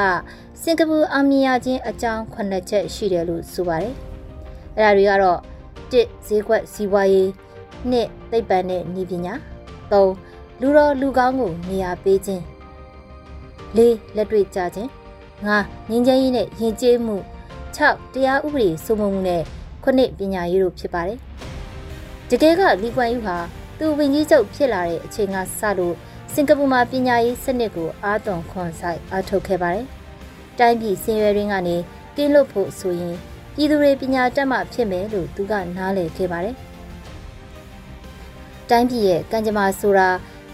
[0.62, 3.94] စင်ကာပူအောင်မြင်ရခြင်းအကြောင်းခုနှစ်ချက်ရှိတယ်လို့ဆိုပါတယ်။
[4.76, 5.40] အဲဒါတွေကတော့
[5.92, 7.28] 1ဈေးကွက်စီးပွားရေး
[7.90, 9.34] 2သိပ္ပံနဲ့ဤပညာ
[9.90, 12.42] 3လူတော်လူကောင်းကိုနေရာပေးခြင်း
[13.76, 14.90] 4လက်တွေ့ကြခြင်း
[15.46, 17.16] 5ငင်းချမ်းရေးနဲ့ယဉ်ကျေးမှု
[17.76, 19.42] 6တရားဥပဒေစိုးမိုးမှုနဲ့
[19.84, 21.18] 9ပညာရေးတို့ဖြစ်ပါတယ်။
[22.30, 23.36] တကယ်ကလီကွမ်ယူဟာ
[23.78, 25.94] သူဝင်ကြီးချုပ်ဖြစ်လာတဲ့အချိန်ကစလို့
[26.32, 29.86] စင်ကာပူမှာပညာရေးစနစ်ကိုအားသွန်ခွန်ဆိုင်အားထုတ်ခဲ့ပါတယ်။
[30.58, 31.76] တိုင်းပြည်စင်ရွယ်ရင်းကနေ
[32.16, 33.14] ကင်းလွတ်ဖို့ဆိုရင်
[33.54, 36.54] ပြည်သူတွေပညာတတ်မှဖြစ်မယ်လို့သူကနားလည်ခဲ့ပါတယ်။
[38.70, 40.08] တိုင်းပြည်ရဲ့ကံကြမ္မာဆိုတာ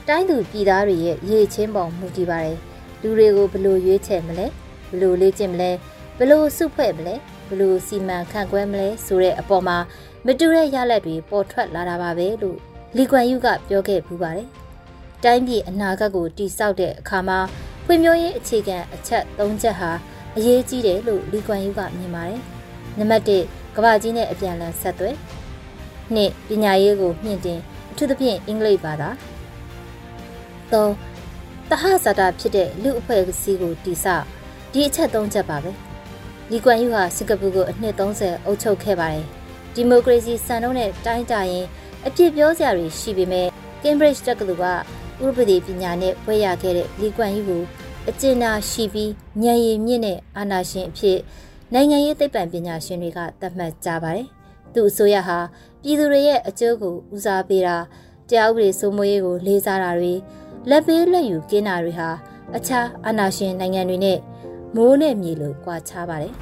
[0.09, 2.59] တိုင်းသူပြည်သားတွေရဲ့ရည်ချင်းပုံမူတည်ပါတယ်။
[3.03, 4.47] လူတွေကိုဘလို့ရွေးချယ်မလဲ
[4.91, 5.71] ဘလို့လေ့ကျင့်မလဲ
[6.19, 7.15] ဘလို့စုဖွဲ့မလဲ
[7.49, 9.79] ဘလို့စီမံခန့်ခွဲမလဲဆိုတဲ့အပေါ်မှာ
[10.27, 12.59] မတူတဲ့ရလဒ်တွေပေါ်ထွက်လာတာပါပဲလို့
[12.97, 14.49] လီကွမ်ယူကပြောခဲ့ပူပါတယ်။
[15.25, 17.39] တိုင်းပြည်အနာဂတ်ကိုတည်ဆောက်တဲ့အခါမှာ
[17.85, 19.91] ဖွံ့ဖြိုးရေးအခြေခံအချက်၃ချက်ဟာ
[20.37, 22.41] အရေးကြီးတယ်လို့လီကွမ်ယူကမြင်ပါတယ်။
[22.99, 23.31] နံပါတ်၁
[23.77, 25.15] ကမ္ဘာကြီးနဲ့အပြန်အလှန်ဆက်သွယ်။
[26.15, 29.11] နှစ်ပညာရေးကိုမြင့်တင်အထူးသဖြင့်အင်္ဂလိပ်ဘာသာ။
[30.73, 30.73] ၃
[31.71, 34.25] တဟဇာတာဖြစ်တဲ့လူအဖွဲ့အစည်းကိုတည်ဆောက်
[34.73, 35.73] ဒီအချက်၃ချက်ပါပဲ။
[36.51, 39.25] လီကွမ်ယူဟာစင်ကာပူကိုအနှစ်30အုပ်ချုပ်ခဲ့ပါတယ်။
[39.75, 41.67] ဒီမိုကရေစီစံနှုန်းနဲ့တိုင်းတာရင်
[42.07, 43.49] အပြစ်ပြောစရာတွေရှိပေမဲ့
[43.83, 47.63] Cambridge တက္ကသိုလ်ကဥပဒေပညာနဲ့ဘွဲ့ရခဲ့တဲ့လီကွမ်ယူကို
[48.09, 49.11] အကျဉ်းသားရှိပြီး
[49.43, 51.19] ဉာဏ်ရည်မြင့်တဲ့အာဏာရှင်အဖြစ်
[51.73, 54.27] နိုင်ငံရေးသိပ္ပံပညာရှင်တွေကသတ်မှတ်ကြပါတယ်။
[54.75, 55.39] သူ့အစိုးရဟာ
[55.83, 57.77] ပြည်သူတွေရဲ့အကျိုးကိုဦးစားပေးတာ
[58.29, 60.15] တရားဥပဒေစိုးမိုးရေးကိုလေးစားတာတွေ
[60.71, 62.09] လက်ပေးလက်ယူကင်းတာတွေဟာ
[62.57, 64.19] အခြားအာဏာရှင်နိုင်ငံတွေနဲ့
[64.77, 66.33] မိုးနဲ့မြေလိုကွာခြားပါတယ်။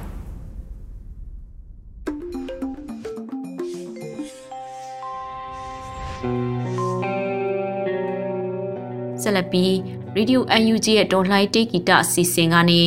[9.21, 9.71] ဆက်လက်ပြီး
[10.15, 12.81] Radio UNG ရဲ့ဒေါ်လှိုင်းတေးဂီတအစီအစဉ်ကနေ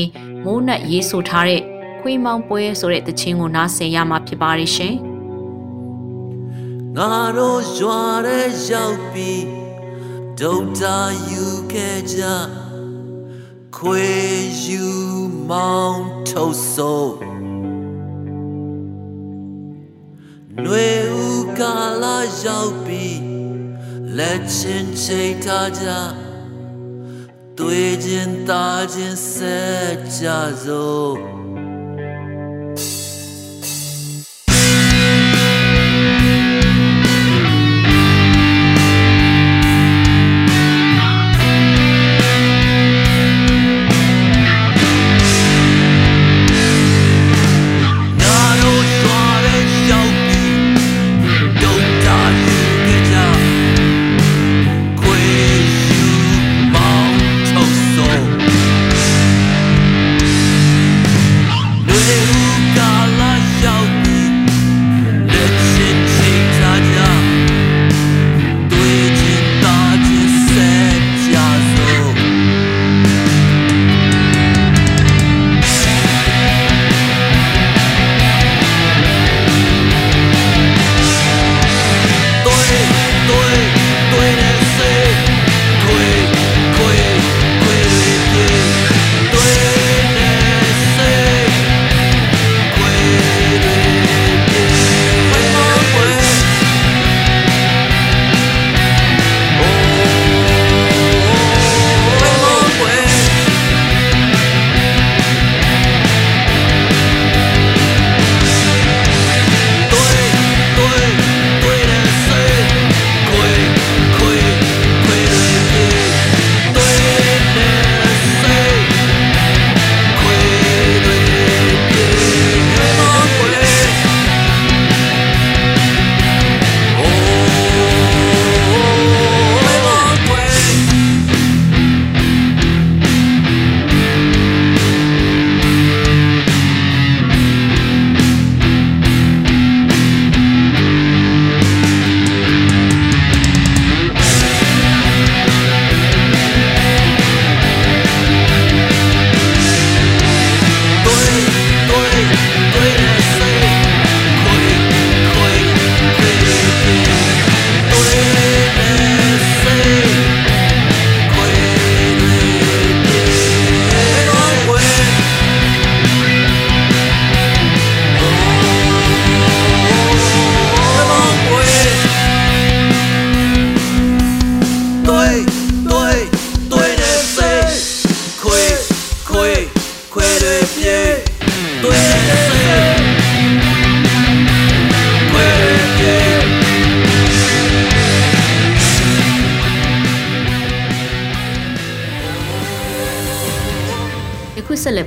[0.45, 1.61] မိုးနက်ရေးဆိုထားတဲ့
[2.01, 4.95] ခွေးမောင်ပွဲဆိုတဲ့တခြင်းကိုနားဆင်ရမှာဖြစ်ပါရဲ့ရှင်။
[6.97, 9.45] ငါတို့ရွာတဲ့ရောက်ပြီး
[10.41, 12.21] ဒုတ်တာယူခဲ့ကြ
[13.81, 14.09] ခွေ
[14.65, 14.85] ယူ
[15.51, 17.15] မောင်းထုတ်ဆိုး
[20.61, 23.23] ຫນွေဦးကာလာရောက်ပြီး
[24.19, 25.87] လက်ချင်းချိတ်ထားကြ
[27.59, 30.25] တွေ့ချင်းသားချင်းဆက်ကြ
[30.65, 31.46] စို့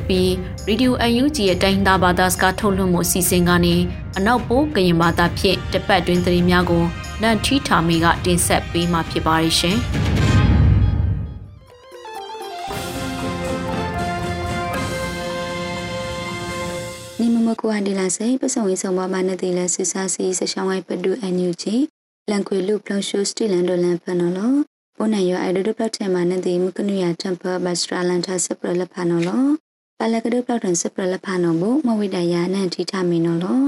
[0.09, 0.29] ပြီး
[0.67, 0.91] Radio
[1.21, 3.75] UNG ရဲ့တိုင်းသားဘာသာစကားထုတ်လွှင့်မှုအစီအစဉ်ကနေ
[4.17, 6.83] အနောက်ပိုးကရင်ဘာသာဖြင့်တပတ်တွင်သတင်းများကို
[7.21, 9.77] နန်ထီထာမီကတင်ဆက်ပေးမှာဖြစ်ပါရဲ့ရှင်။
[17.19, 21.75] နိမမကွာဒီလာစေပစုံဝေးဆောင်ပါမနတိလဲဆူစာစီဆရှောင်းဝိုင်ပဒူအန်ယူဂျီ
[22.29, 24.53] လန်ခွေလူပလုံရှိုစတီလန်ဒိုလန်ဖနော်လော
[24.97, 29.58] ပိုနန်ယောအိုင်ဒိုဒပလက်ထဲမှာနတိမကနုရတမ်ပါဘတ်စထရာလန်တာဆပရလဖနော်လော
[30.01, 33.63] ပလကဒုပလောက်တန်စပရလဖာနောဘမဝိဒယာနန်ထိထမီနောလော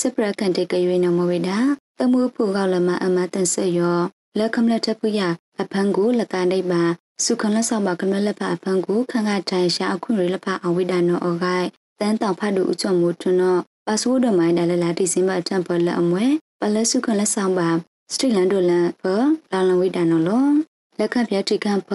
[0.00, 1.50] စပရကန်တေကရွေနောမဝိဒ
[1.98, 3.98] တမှုဖူကောက်လမအမတန်ဆယော
[4.38, 5.20] လက်ခမလက်ထပူရ
[5.60, 6.82] အဖန်ကိုလကနေပါ
[7.24, 11.66] စုခလဆောက်ပါကမလက်ဖအဖန်ကိုခန့်ခထိုင်ရှာအခုရလဖအဝိဒနောအောဂိုင်
[12.00, 16.26] တန်တောင်ဖတ်တူဥချော်မှုထွနောပါဆိုးဒမိုင်းဒလလာတိစင်မတမ်ပလအမွဲ
[16.60, 17.68] ပလစုခလဆောက်ပါ
[18.12, 19.04] စတရီလန်ဒိုလန်ပ
[19.52, 20.46] လာလဝိဒနောလော
[20.98, 21.90] လက်ခပြတိကံပ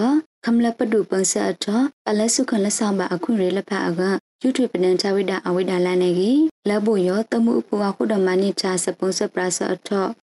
[0.47, 1.65] ခမလပဒုပန်ဆာထ
[2.09, 4.01] အလဆုခလဆောင်ပါအခုရေလဖအက
[4.41, 9.89] ယူထွေပနန်ချဝိဒအဝိဒလန်နေကြီးလဘုယောတမှုအပူအခုဒမနိချာစပုံစပရဆအထ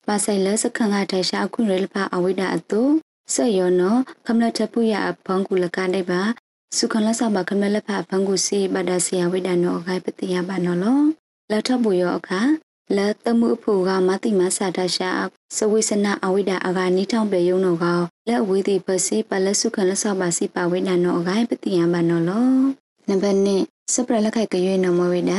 [0.06, 2.82] ပါဆိုင်လစခန့်ကထိုင်ရှာအခုရေလဖအဝိဒအတု
[3.34, 3.82] ဆက်ယောန
[4.26, 6.22] ခမလထပူရအဖန်ကူလကနေပါ
[6.76, 11.00] စုခလဆောင်ပါခမလဖအဖန်ကူစီပဒစီယဝိဒနောဂိုင်ပတိယပါနောလော
[11.50, 12.40] လက်ထဘူယောအခါ
[12.96, 15.10] လတမှုအဖို့ကမတိမဆာတရှာ
[15.56, 17.84] စဝိစနာအဝိဒအဂာနီထောင်ပေယုံနောက
[18.28, 22.50] လက်ဝေးတိပစီပလက်စုခလဆောပါစီပါဝိဒနောအဂိုင်ပတိယမနောလော
[23.08, 25.32] နံပါတ်1စပရလက်ခိုက်ကရွေးနမဝိဒ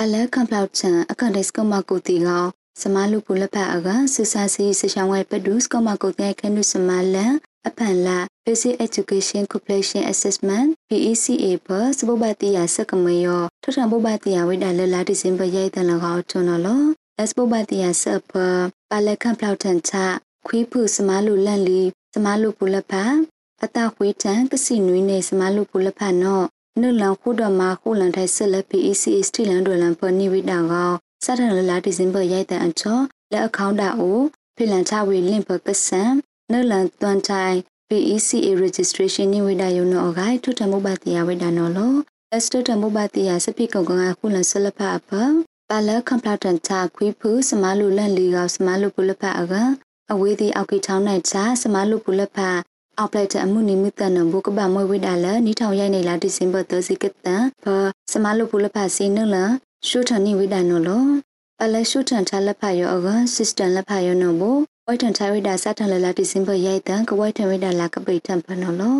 [0.00, 2.46] အလက်ကွန်ပလောက်ချန်အခန့်ဒစ်ကမကုတီကော
[2.80, 7.34] စမလူပူလက်ဖအကဆူစာစီဆရှောင်းဝဲပဒုစကမကုတီခနုစမလန်
[7.68, 11.68] အဖန်လာ Basic Education Completion Assessment PECA ပ
[11.98, 16.68] စဘဘတိယစကမယောထထဘဘတိယဝိဒါလလာတိစင်ပရိုက်တန်လကောထွန်းနော်လ
[17.22, 18.32] က်စပုတ်ပါတီယာဆပ်ဖ
[18.90, 19.92] ပါလက်ခန့်ဖလောက်ထန်ချ
[20.46, 21.82] ခွေးဖုစမားလူလန့်လီ
[22.14, 23.04] စမားလူပူလက်ဖာ
[23.64, 26.46] အတခွေးတန်ကစီနွေးနေစမားလူပူလက်ဖာနော်
[26.80, 30.92] နုလန်ခုတော်မှာခုလန်ထိုင်ဆက်လက် PEC စတီလန်ဒိုလန်ဖနိဝိတာကော
[31.24, 32.98] စတန်လလာဒီဇင်ဘာရိုက်တဲ့အချော
[33.32, 34.20] လက်အခေါင်းတာအို
[34.56, 36.10] ဖိလန်ချဝေလင့်ဖကဆန်
[36.52, 37.56] နုလန်တွန်တိုင်
[37.88, 41.92] PECA registration နိဝိတာယုံနော်ဂိုင်ထုထမုပတိယဝိတာနော်လော
[42.30, 45.10] လက်စတတမုပတိယစပိကောကငါခုလန်ဆလဖအဖ
[45.68, 49.54] ပါလကွန်ပျူတာချခွေးဖူစမလူလန့်လီကစမလူပုလဖအက
[50.12, 52.36] အဝေးဒီအောက်ကိထောင်းနိုင်ချစမလူပုလဖ
[52.98, 57.66] အောက်ပလက်တအမှုနိမိတနဘုကပမွေဝိဒါလနီထောင်ရိုက်နေလာဒီဇင်ဘာ30ကတန်ဖ
[58.12, 59.36] စမလူပုလဖစီနလ
[59.88, 61.04] ရှုထနိဝိဒါနော်လော
[61.58, 64.56] ပလက်ရှုထန်ချလက်ဖယောအက system လက်ဖယောနော်ဘော
[64.92, 68.98] ဝိုက်ထန်ချဝိဒါစထန်လလာဒီဇင်ဘာရိုက်တန်ကဝိုက်ထန်ဝိဒါလာကပိတ်ထန်ဖနော်လော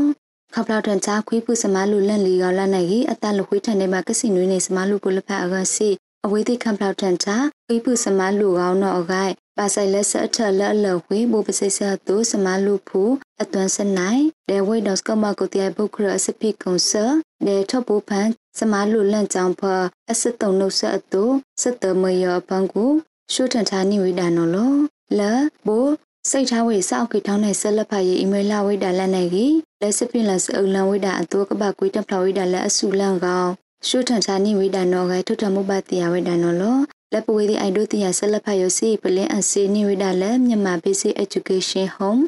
[0.54, 5.88] ခပလောက်တန်ချခွေးဖုစမလူလန့်လီကလာနိုင်ကြီးအတလခွေးထန်နေမှာကစီနွေးနေစမလူပုလဖအကစီ
[6.24, 7.28] အဝေးသိခံပလောက်ထန်ချ
[7.66, 13.02] ခွေးဖုစမလူကောင်းတော့အခိုက်ပါဆိုင်လက်ဆက်အထက်လက်အလဝေးဘူပစိစတုစမလူဖူ
[13.42, 17.04] အသွမ်းစနိုင်ဒေဝိဒေါစကမကိုတီယဘုခရအစပိကွန်ဆာ
[17.46, 19.62] ဒေထဘူဖန်စမလူလန့်ကြောင်ဖ
[20.10, 21.22] အစတုံနှုတ်ဆက်အတူ
[21.62, 22.90] စတမယဘန်ကို
[23.32, 24.74] ရှုထန်ချာနိဝိဒါနော်လော
[25.18, 25.20] လ
[25.66, 25.86] ဘို
[26.30, 33.50] စိတ်ထားဝေစောက်ကိထောင်းနဲ့ဆက်လက်ဖတ်ရေးအီမေးလဝိဒါလက်နိုင်ကြီးလက်စပင်လက်စအုံလန်ဝိဒါအတူကပကွေးတက်ဖလဝိဒါလက်အဆူလန်ကောင်
[33.88, 36.78] ရှုထန်ချာနိဝိဒါနော်ကထုထမှုပတိယဝိဒါနော်လော
[37.12, 42.22] လက်ပဝေဒီအိုင်ဒိုတီယာဆက်လက်ဖတ်ရစီပလင်အစီနိဝိဒါလက်မြန်မာ Basic Education Home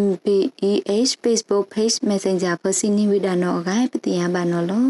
[0.00, 4.88] MBEH Facebook Page Messenger ဖစီနိဝိဒါနော်ကပတိယဘာနော်လော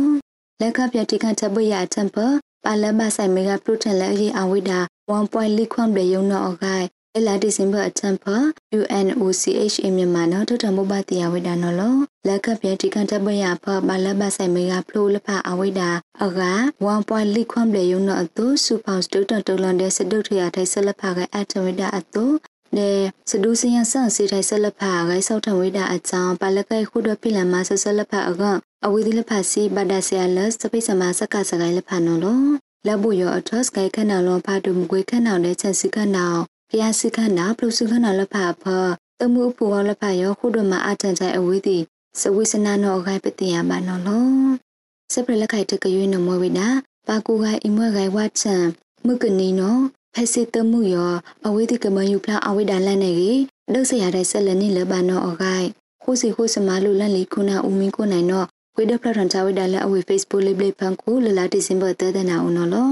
[0.60, 2.16] လက်ကပြတိခန့်ချက်ပရအတံပ
[2.64, 4.78] ပါလဘဆိုင်မေဂါပရိုတန်လက်ရေးအဝိဒါ
[5.10, 8.26] 1.3ခွန်ဘလေယုံနော်အခိုင် အလာဒီစင်ဘာအတံပ
[8.80, 11.96] UNOCH အမြန်မာနော်ထထမဘတိယဝိဒါနော်လော
[12.28, 15.90] လက်ကပြတိခန့်ချက်ပရဖပါလဘဆိုင်မေဂါပရိုလဖအဝိဒါ
[16.22, 16.40] အက
[16.84, 22.24] 1.3ခွန်ဘလေယုံနော်အတူစူပေါစတူတန်တလန်တဲ့စဒုထရထိုင်ဆက်လက်ဖကအတဝိဒါအတူ
[22.76, 22.90] နေ
[23.30, 28.42] စဒူစယန်ဆန်စီထိုင်ဆက်လက်ဖဂိုင်းဆောက်ထဝိဒါအကြောင်းပါလကဲခုဒပိလမဆဆက်လက်ဖအက
[28.84, 32.40] အဝိဒီလက်ဖစီဘဒဆယာလစပိစမစကစကိုင်းလက်ဖနော်လော
[32.86, 36.18] လက်ဘူးရောအထစကိုင်းခဏလောဖာတုမကွေခဏနဲ့ချက်စီခဏ
[36.72, 38.64] ကရစီခဏပလုစုခဏလက်ဖဖ
[39.20, 41.78] တမှုဖူဟောလက်ဖရောခုဒမအထန်ချိုင်အဝိဒီ
[42.20, 44.26] စဝိစနာနောဂိုင်းပတိယမနော်လော
[45.12, 46.68] စပရလက်ခိုင်တကရွေးနမဝိနာ
[47.06, 48.56] ပါကူဂိုင်းအမွဲဂိုင်းဝတ်ချံ
[49.04, 49.80] မှုကနီနော်
[50.14, 51.14] ဖက်စစ်တမှုရော
[51.46, 53.40] အဝိဒီကမယူဖလာအဝိဒါလန်နေကြီး
[53.72, 55.68] ဒုစရတဲ့ဆက်လက်နေလဘာနောအဂိုင်း
[56.02, 62.90] ခုစီခုစမလူလန်လီခုနာဦးမင်းကိုနိုင်နော်ဝိဒဖလထန်ချဝိဒါလအဝိ Facebook လေးပလေးဖန်ကိုလလာဒီဇင်ဘာတဲတဲ့နာဦးနော်လော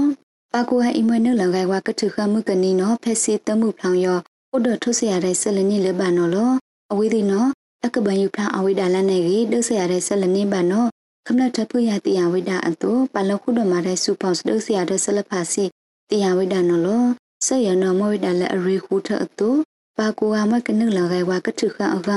[0.59, 4.19] ပါကူဟိမွေနလန်ဂိုင်ဝါကထုခမှုကနီနော်ဖက်စစ်တမှုဖောင်ရော
[4.55, 6.51] ဥဒထုစရတဲ့ဆက်လက်နေလဘာနော်လော
[6.91, 7.49] အဝိဒီနော်
[7.85, 10.89] အကဘန်ယူဖလာအဝိဒါလန်နေကြီးဒုစရတဲ့ဆက်လက်နေဘာနော်
[11.25, 15.65] ခမလထဖူရတီယဝိဒါအတူပလခုဒမာတဲ့စူပေါစဒုစရတဲ့ဆက်လက်ဖာစီ
[16.09, 17.05] တီယဝိဒါနော်လော
[17.45, 19.49] ဆက်ရနော်မဝိဒါလက်အရီခုထအတူ
[19.97, 22.09] ပါကူဟာမကနုလဂိုင်ဝါကထုခအက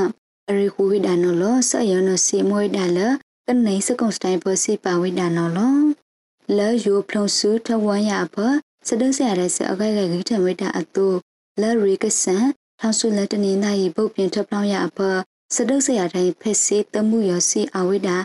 [0.48, 2.98] အရီခုဝိဒါနော်လောဆက်ရနော်စီမဝိဒါလ
[3.46, 5.99] ကနေစကုံစတိုင်ပစီပါဝိဒါနော်လော
[6.58, 8.36] လဲယိုဖလုံစုထဝမ်းရဖ
[8.88, 11.06] စဒဆရတဲ့စအခိုက်ခိုက်ကြီးထဝိဒါအတူ
[11.60, 12.44] လဲရီကဆန်
[12.80, 14.98] ထောင်စုလက်တနေနိုင်ပုတ်ပြင်ထပလောင်းရဖ
[15.54, 18.16] စဒဆရတိုင်းဖက်စီတမှုရစီအဝိဒါ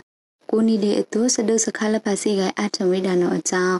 [0.50, 3.76] ကိုနီဒီအတူစဒစခါလပစီကအထဝိဒါနော်အကြောင်း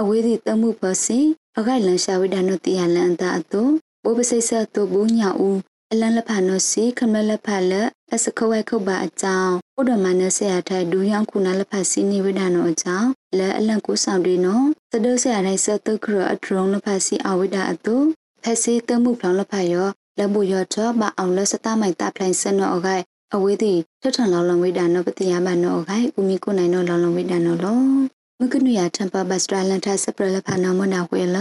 [0.00, 1.18] အဝေးသည့်တမှုပစီ
[1.58, 3.62] အခိုက်လန်ရှာဝိဒါနောတိယလန်တာအတု
[4.04, 5.58] ဘောပစိဆတ်တုဘူးညာဦး
[5.92, 14.60] အလန်လက်ဖာနောစီခမလက်ဖာလက်အစခဝဲခုတ်ပါအကြောင်းဘုဒ္ဓမနဆရာထိုင်ဒူယောင်ခုနာလက်ဖာစီနိဝိဒါနောအကြောင်းလက်အလန်ကိုဆောင်တွေနော
[14.92, 17.96] သဒုဆရာတိုင်းစတုခရအထရုံလက်ဖာစီအဝိဒါအတု
[18.42, 27.78] ဖက်စီတမှုဖလောင်လက်ဖာရောလက်ဘူးရောတော့မအောင်လက်စတမိုင်တာဖလိုင်စနောအခိုက်အဝေးသည်ထထန်လောင်လောင်ဝိဒါနောပတိယမနောအခိုက်ဦးမီကိုနိုင်နောလောင်လောင်ဝိဒါနောလော
[28.40, 31.38] မကနုရတမ်ပါဘတ်စတရလန်တာစပရလဖာနာမနာဝဲလ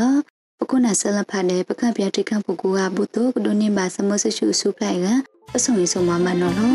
[0.69, 5.07] ပကုနာဆလဖာနေပကံပြတိကံပကူဟာဘုတုကဒုန်နိမစမဆရှုစုပလိုက်က
[5.51, 6.73] ပဆုံရဆုံမမနော်လော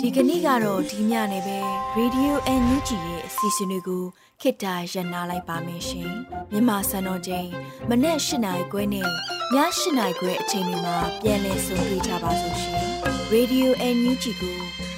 [0.00, 1.58] ဒီကနေ့ကတော့ဒီညနေပဲ
[1.98, 4.04] Radio NUG ရဲ့အစီအစဉ်လေးကို
[4.40, 6.10] ခေတ္တရ延လိုက်ပါမယ်ရှင်
[6.52, 7.48] မြန်မာစံတော်ချိန်
[7.88, 9.10] မနေ့၈နိုင်ခွဲနဲ့ည
[9.54, 9.56] ၈
[9.98, 12.84] နိုင်ခွဲအချိန်တွေမှာပြောင်းလဲဆိုပြကြပါလို့ရှင်
[13.32, 14.65] Radio NUG ကို